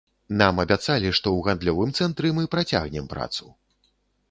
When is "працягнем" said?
2.57-3.05